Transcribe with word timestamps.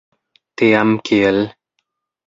Tiam 0.61 0.97
kiel? 1.11 1.41